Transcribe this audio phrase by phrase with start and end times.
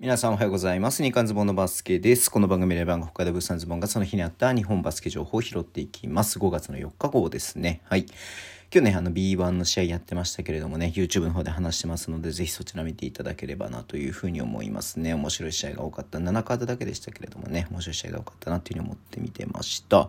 [0.00, 1.02] 皆さんおはようございます。
[1.02, 2.30] 日刊ズボンのバスケです。
[2.30, 6.38] この番組で番が北海道物産ズボンがその日にあった日本バスケ情報を拾っていきます。
[6.38, 7.82] 5月の4日号ですね。
[7.84, 8.06] はい。
[8.72, 15.12] 今日ね、あの B1 の試合やってましたけれどもね、YouTube の方で話してますので、ぜひそちら見ていただければなというふうに思いますね。
[15.12, 16.18] 面白い試合が多かった。
[16.18, 20.08] 7カードだけでしたけれどもね、面白い試合が多かったなというふうに思って見てました。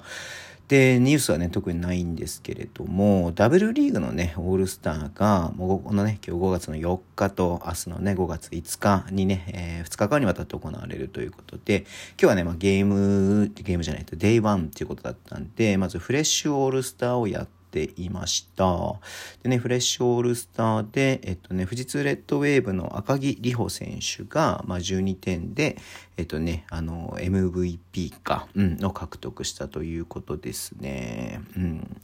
[0.71, 11.81] で、ニュースはね、特にないんですけれども、ダブルリーグのね、オールスターが、もうこのね、今日5月の4日と明日のね、5月5日にね、えー、2日間にわたって行われるということで、
[12.11, 18.95] 今日はね、まあ、ゲーム、ゲームじゃないと、 Day one っていうことだったんで、まずフレッシュオールスターをやって、ていました。
[19.43, 25.77] でね、フレッシュオールスターで、えっとね、富士通レッドウェーブの赤木里帆選手が、まあ、12点で、
[26.17, 31.41] えっとね、あの、MVP か、うん、を獲得したということですね。
[31.55, 32.01] うん。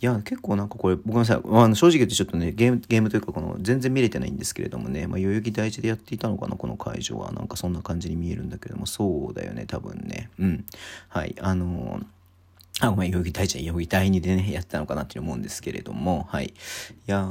[0.00, 7.30] いや、結構なんかこれ、僕のさい、あの正直言ってちょっとね、ゲーム、ゲームというか、この、全然見れてないんですけれどもね、まあ、代々木第一でやっていたのかな、この会場は。
[7.30, 10.28] なんかそんな感じに見えるんだけども、そうだよね、多分ね。
[10.40, 10.64] うん。
[11.08, 11.36] はい。
[11.40, 12.04] あのー
[12.84, 16.46] あ、ごめん、代々木第一、代々木第二でね、やってたのかなって思うんですけれども、はい。
[16.46, 16.52] い
[17.06, 17.24] やー、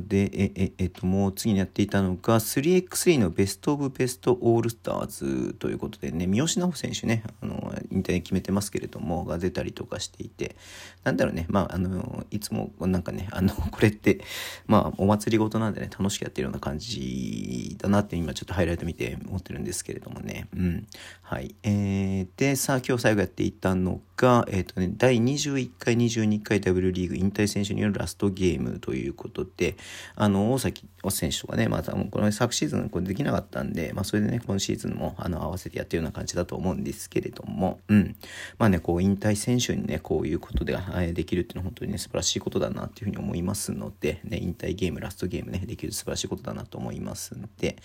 [0.00, 10.56] で、え、え、えっと、もう次にやっていたのが、3x3 のベストオブベストオールスターズということでね、三好直選手ね、あの、引退決めてますけれども、が出たりとかしていて、
[11.04, 14.20] なんだろうね、まあ、あの、いつも、なんかね、あの、 これって、
[14.66, 20.86] まあ、お祭りごとなんでね、楽しくやってるような感じだなって今ちょっとハイライト見て思ってるんですけれどもね、うん。
[21.22, 21.54] はい。
[21.62, 29.76] えー、で、さあ、今日最後やっていたのが、えっ、ー、とね、第21回、22回 W リーグ引退選手によるラストゲームということで、
[30.14, 38.16] あの、大崎選手とかね、また、もうこの昨シーズンこれできなかったんで、まあ、それでね、今シーズンも、あの、合わせてやってるような感じだと思うんですけれども、うん。
[38.58, 40.76] まあね、こう、引退選手にね、こういうことで、
[41.12, 47.76] できるっていうのは本当にね、素晴らしいことだなっていうふうに思いますので、ね、引退ゲーム、ラストゲームね、できる素晴らしいことだなと思いますんで、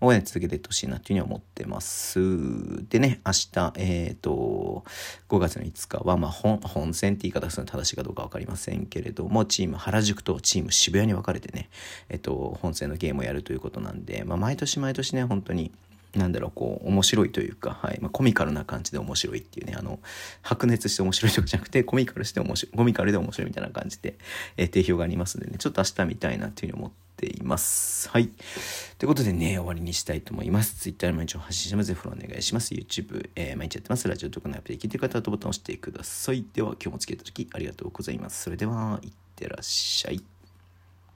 [0.00, 2.18] 応援続けていってほしいなっていうふうに思ってます。
[2.88, 4.84] でね、明日、えっ、ー、と、
[5.28, 11.68] 5月の5日は、まあ、本、本戦って言い方するの正しいかどうか分かりませんけれども、チーム原宿とチーム渋谷に分かれてね、
[12.08, 15.72] えっと、本戦のゲームをやるということなんで、まあ、毎年毎年ね、本当に、
[16.14, 19.98] なんだろう、こう、面白いというか、はい、まあ、コミカルな感じで面白いっていうね、あの、
[20.42, 24.16] 白熱して面白いとかじゃなくて、コミカルして面白い、コミカルで面白いみたいな感じで、
[24.56, 28.08] えー、定評がありますんでね、ちょっと明日見たいなっていうふうに思っています。
[28.08, 28.28] はい。
[28.98, 30.76] ということでね、終わりにしたいと思います。
[30.76, 31.92] Twitter 毎日を発信します。
[31.92, 32.74] フォローお願いします。
[32.74, 34.08] YouTube、えー、毎日やってます。
[34.08, 36.44] ラジオとかのアプリで聞いてる方はボタンを押してください。
[36.54, 38.44] では、今日もつけた時ありがとうございます。
[38.44, 40.37] それでは、いってらっしゃい。